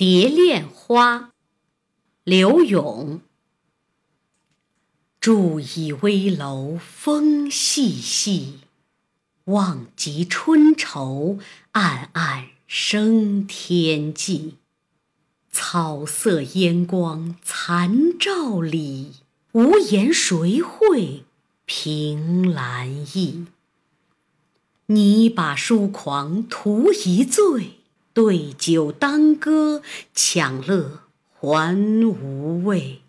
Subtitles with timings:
[0.00, 1.32] 蝶恋花，
[2.24, 3.20] 刘永。
[5.20, 8.60] 伫倚危楼风细细，
[9.44, 11.38] 望极春愁
[11.72, 14.56] 暗暗生天际。
[15.52, 19.16] 草色烟光残照里，
[19.52, 21.24] 无言谁会
[21.66, 23.44] 凭栏意？
[24.86, 27.79] 拟把疏狂图一醉。
[28.12, 29.82] 对酒当歌，
[30.14, 31.00] 强乐
[31.32, 33.02] 还无味。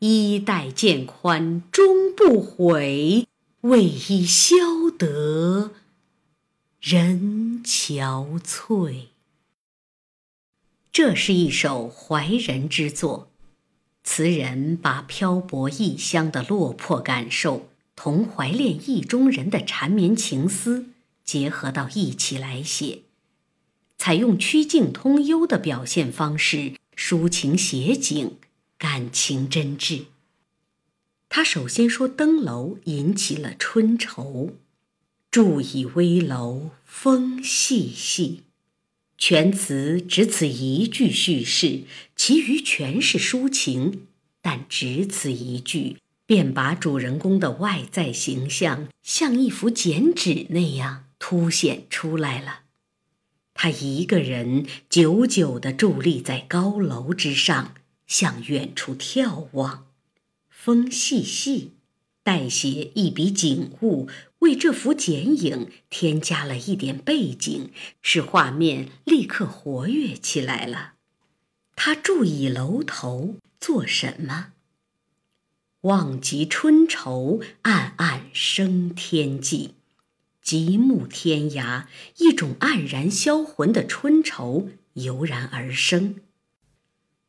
[0.00, 3.26] 衣带渐宽终不悔，
[3.62, 4.56] 为伊消
[4.98, 5.72] 得
[6.80, 9.08] 人憔悴。
[10.92, 13.30] 这是一首怀人之作，
[14.02, 20.86] 词人把漂泊异乡的落魄感受同怀恋意中人的缠绵情思
[21.24, 23.02] 结合到一起来写。
[24.00, 28.36] 采用曲径通幽的表现方式，抒情写景，
[28.78, 30.04] 感情真挚。
[31.28, 34.56] 他首先说登楼引起了春愁，
[35.30, 38.44] 伫倚危楼风细细，
[39.18, 41.82] 全词只此一句叙事，
[42.16, 44.06] 其余全是抒情。
[44.40, 52.60] 但只此一句，便把主人公的外在形象像一幅剪纸那样凸显出来了。
[53.62, 57.74] 他一个人久久地伫立在高楼之上，
[58.06, 59.86] 向远处眺望。
[60.48, 61.72] 风细细，
[62.22, 64.08] 代写一笔景物，
[64.38, 67.70] 为这幅剪影添加了一点背景，
[68.00, 70.94] 使画面立刻活跃起来了。
[71.76, 74.52] 他伫倚楼头做什么？
[75.82, 79.74] 望极春愁，暗暗生天际。
[80.42, 81.86] 极目天涯，
[82.18, 86.16] 一种黯然销魂的春愁油然而生。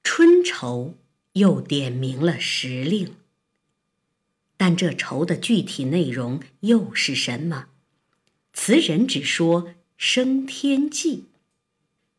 [0.03, 0.97] 春愁
[1.33, 3.15] 又点明了时令，
[4.57, 7.67] 但这愁的具体内容又是什么？
[8.53, 11.25] 词人只说生天际，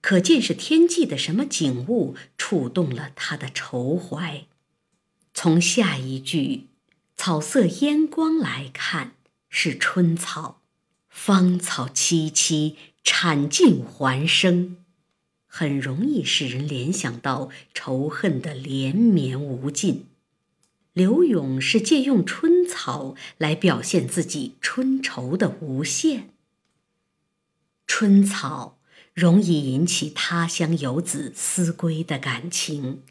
[0.01, 4.47] 可见是天际的什么景物触动了他的愁怀。
[5.35, 6.69] 从下一句
[7.17, 9.13] “草色烟光”来看，
[9.51, 10.62] 是春草。
[11.13, 12.75] 芳草萋萋，
[13.05, 14.79] 产尽还生，
[15.47, 20.07] 很容易使人联想到仇恨的连绵无尽。
[20.95, 26.31] 刘永是借用春草来表现自己春愁的无限。
[27.87, 28.79] 春草
[29.15, 33.03] 容易引起他乡游子思归的感情。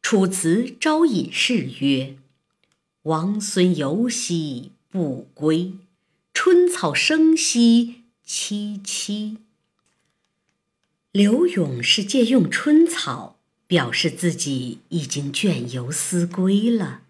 [0.00, 2.16] 楚辞《招隐士》曰
[3.04, 5.72] ：“王孙游兮不归。”
[6.34, 9.38] 春草生息萋萋。
[11.12, 17.02] 柳永是借用春草表示自己已经倦游思归了。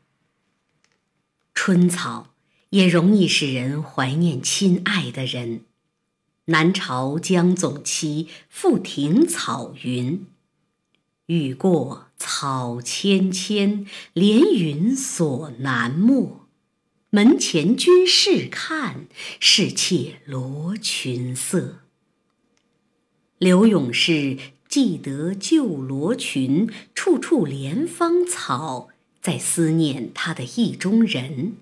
[1.54, 2.34] 春草
[2.70, 5.62] 也容易使人怀念亲爱的人。
[6.46, 10.26] 南朝江总期《赋庭草》云
[11.26, 16.42] ：“雨过草萋萋，连云锁南陌。”
[17.14, 19.06] 门前君试看，
[19.38, 21.82] 是妾罗裙色。
[23.38, 24.36] 刘永是
[24.66, 28.88] 记得旧罗裙，处处怜芳草，
[29.22, 31.54] 在思念他的意中人。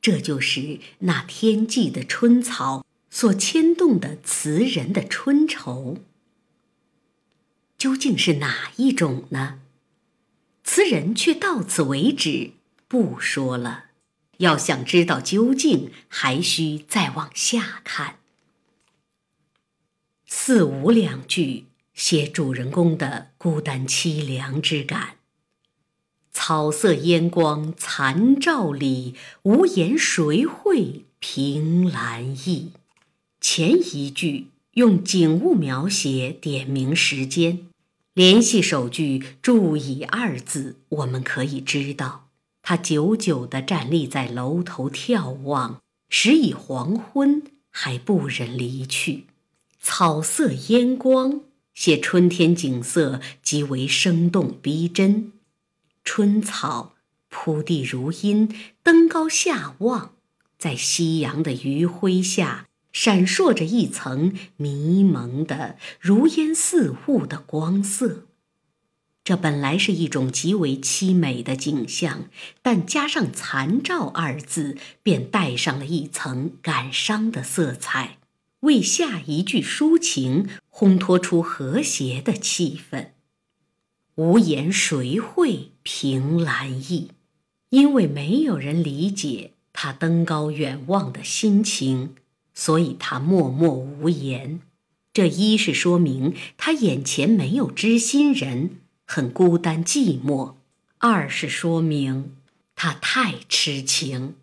[0.00, 5.98] 这就是那天际的春草所牵动的词人的春愁。
[7.76, 9.58] 究竟是哪一种呢？
[10.62, 12.52] 词人却到此为止，
[12.86, 13.86] 不说了。
[14.42, 18.16] 要想知道究竟，还需再往下看。
[20.26, 25.16] 四五两句写主人公的孤单凄凉之感。
[26.32, 29.14] 草色烟光残照里，
[29.44, 32.72] 无言谁会凭栏意。
[33.40, 37.68] 前一句用景物描写点明时间，
[38.12, 42.30] 联系首句“注意”二字，我们可以知道。
[42.62, 49.26] 他久久地站立在楼头眺望，时已黄昏，还不忍离去。
[49.80, 51.40] 草色烟光，
[51.74, 55.32] 写春天景色极为生动逼真。
[56.04, 56.94] 春草
[57.28, 58.48] 铺地如茵，
[58.82, 60.14] 登高下望，
[60.56, 68.26] 在夕阳的余晖下，闪烁着一层迷蒙的如烟似雾的光色。
[69.24, 72.24] 这本来是一种极为凄美的景象，
[72.60, 78.18] 但加上“残照”二字，便带上了一层感伤的色彩。
[78.60, 83.08] 为下一句抒情烘托出和谐的气氛。
[84.16, 87.10] 无言谁会凭栏意？
[87.70, 92.14] 因为没有人理解他登高远望的心情，
[92.54, 94.60] 所以他默默无言。
[95.12, 98.81] 这一是说明他眼前没有知心人，
[99.14, 100.54] 很孤单寂寞；
[100.96, 102.34] 二是说明
[102.74, 104.36] 他太痴情，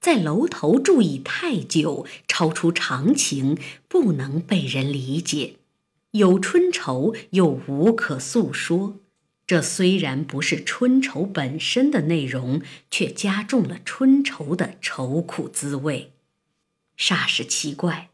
[0.00, 3.56] 在楼头住意太久，超出常情，
[3.86, 5.54] 不能被人理解。
[6.10, 8.96] 有春愁又无可诉说，
[9.46, 12.60] 这虽然不是春愁本身的内容，
[12.90, 16.10] 却加重了春愁的愁苦滋味。
[16.98, 18.08] 煞是奇怪。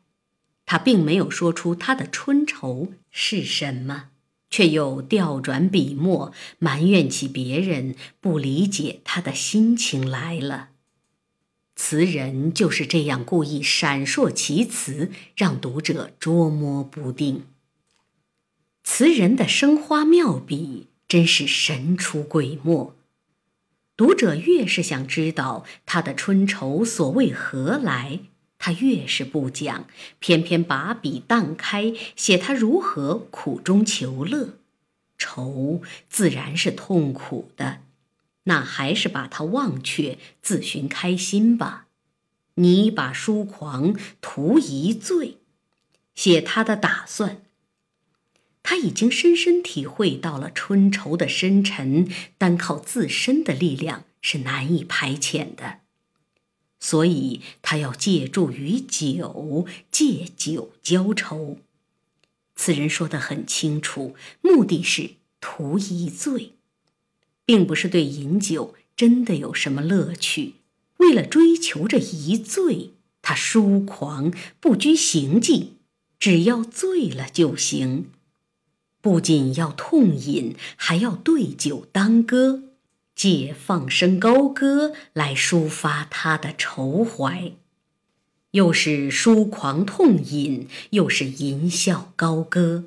[0.66, 4.10] 他并没有说出他的春愁是什么，
[4.54, 10.68] 却又调转笔墨，埋怨起别人不理解他的心情来了。
[11.74, 17.46] 词人就是这样故意闪烁其词，让读者捉摸不定。
[18.84, 22.94] 词人的生花妙笔真是神出鬼没，
[23.96, 28.20] 读者越是想知道他的春愁所为何来。
[28.64, 29.86] 他越是不讲，
[30.20, 34.54] 偏偏把笔荡开，写他如何苦中求乐。
[35.18, 37.82] 愁自然是痛苦的，
[38.44, 41.88] 那还是把它忘却，自寻开心吧。
[42.54, 45.36] 你把疏狂图一醉，
[46.14, 47.42] 写他的打算。
[48.62, 52.08] 他已经深深体会到了春愁的深沉，
[52.38, 55.80] 单靠自身的力量是难以排遣的。
[56.84, 61.56] 所以他要借助于酒，借酒浇愁。
[62.56, 66.52] 此人说得很清楚，目的是图一醉，
[67.46, 70.56] 并不是对饮酒真的有什么乐趣。
[70.98, 72.90] 为了追求这一醉，
[73.22, 74.30] 他疏狂
[74.60, 75.76] 不拘形迹，
[76.20, 78.10] 只要醉了就行。
[79.00, 82.73] 不仅要痛饮，还要对酒当歌。
[83.14, 87.52] 借放声高歌来抒发他的愁怀，
[88.50, 92.84] 又是疏狂痛饮，又是吟啸高歌，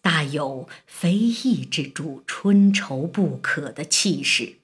[0.00, 4.58] 大有非抑制住春愁不可的气势。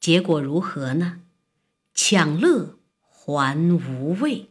[0.00, 1.20] 结果如何呢？
[1.94, 4.48] 抢乐还无味，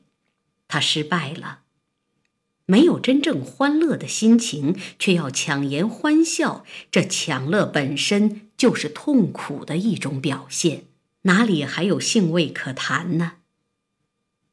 [0.68, 1.60] 他失败了。
[2.66, 10.84] 没有真正欢乐的心情，却要强颜欢笑，这抢乐本身就是痛苦的一种表现，
[11.24, 13.38] 哪里还有兴味可谈呢？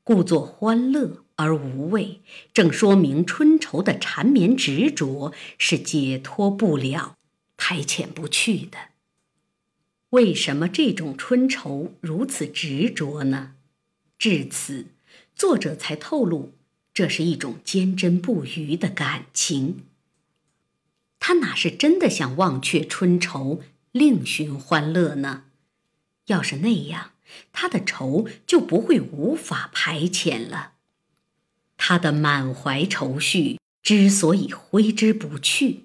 [0.03, 2.23] 故作欢乐而无味，
[2.55, 7.19] 正说明春愁的缠绵执着是解脱不了、
[7.59, 8.79] 排遣不去的。
[10.09, 13.57] 为什么这种春愁如此执着呢？
[14.19, 14.87] 至此，
[15.37, 16.55] 作者才透露。
[16.95, 19.83] 这是一种坚贞不渝的感情。
[21.21, 23.61] 他哪是真的想忘却春愁，
[23.99, 25.43] 另寻欢乐呢？
[26.27, 27.11] 要是那样，
[27.53, 30.75] 他的愁就不会无法排遣了。
[31.77, 35.85] 他的满怀愁绪之所以挥之不去，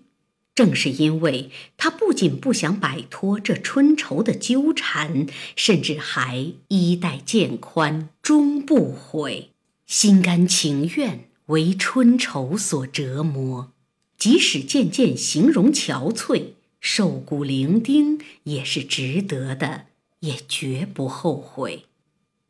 [0.54, 5.25] 正是因为他不仅不想摆脱这春愁的纠缠，
[5.56, 9.50] 甚至还衣带渐宽终不悔。
[9.88, 13.71] 心甘情愿为春愁所折磨，
[14.18, 16.54] 即使渐渐形容憔悴、
[16.86, 19.86] 瘦骨伶仃，也是值得的，
[20.20, 21.86] 也绝不后悔。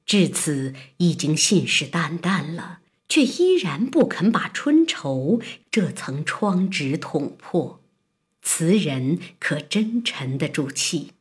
[0.08, 7.80] 至此，已经信誓旦旦了，却依然不肯把春愁这层窗纸捅破。
[8.42, 11.12] 词人可真沉得住气？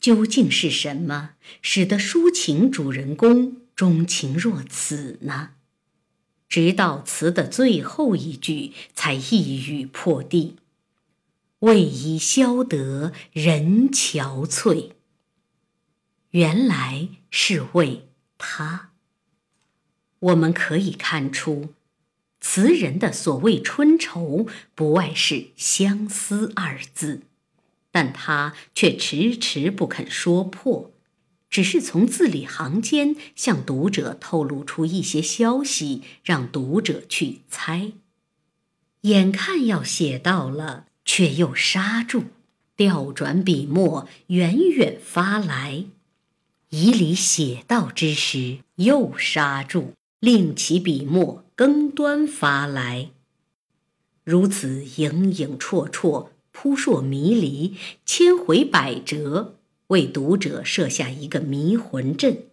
[0.00, 3.58] 究竟是什么，使得抒情主人公？
[3.76, 5.50] 钟情若此呢？
[6.48, 10.56] 直到词的最后一句才一语破地
[11.64, 14.92] ：“为伊消得人憔悴。”
[16.32, 18.90] 原来是为他。
[20.18, 21.74] 我们可以看出，
[22.40, 27.22] 词人的所谓春愁，不外是相思二字，
[27.90, 30.90] 但他却迟迟不肯说破。
[31.50, 37.92] 只是从字里行间向读者透露出一些消息，让读者去猜。
[39.02, 42.24] 眼看要写到了，却又刹住，
[42.76, 45.86] 调转笔墨，远远发来；
[46.70, 53.10] 以里写到之时，又刹住，另起笔墨，更端发来。
[54.24, 59.56] 如此影影绰绰，扑朔迷离，千回百折。
[59.88, 62.46] 为读者设下一个迷魂阵，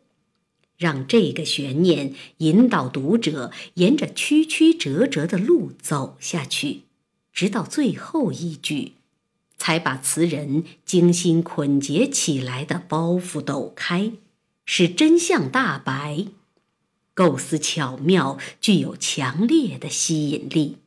[0.77, 6.81] 让这个悬念引导读者沿着曲曲折折的路走下去，
[7.33, 8.93] 直到最后一句，
[9.57, 14.11] 才把词人精心捆结起来的包袱抖开，
[14.65, 16.25] 使真相大白。
[17.13, 20.77] 构思巧妙，具有强烈的吸引力。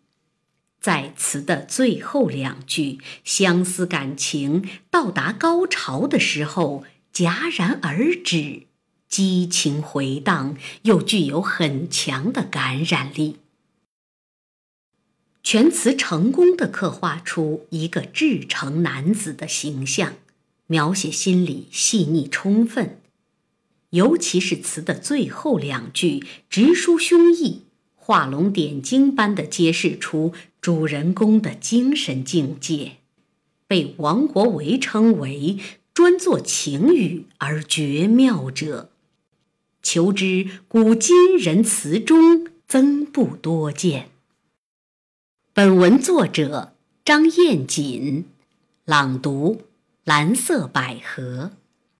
[0.80, 8.66] 在词的最后两句，相思感情到达高潮的时候戛然而止，
[9.08, 13.36] 激情回荡，又具有很强的感染力。
[15.46, 20.14] 全词成功的刻画出一个至诚男子的形象，
[20.66, 22.98] 描写心理细腻充分。
[23.90, 27.58] 尤其是词的最后两句，直抒胸臆，
[27.94, 30.32] 画龙点睛般的揭示出
[30.62, 32.92] 主人公的精神境界，
[33.68, 35.58] 被王国维称为
[35.92, 38.90] “专作情语而绝妙者”，
[39.82, 44.08] 求之古今人词中曾不多见。
[45.56, 46.72] 本文作者
[47.04, 48.24] 张艳锦，
[48.84, 49.62] 朗读：
[50.02, 51.52] 蓝色百合。